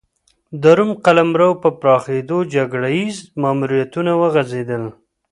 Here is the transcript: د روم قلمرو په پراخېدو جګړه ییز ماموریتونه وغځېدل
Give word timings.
د 0.61 0.63
روم 0.77 0.91
قلمرو 1.05 1.49
په 1.63 1.69
پراخېدو 1.79 2.37
جګړه 2.53 2.89
ییز 2.97 3.17
ماموریتونه 3.41 4.11
وغځېدل 4.21 4.83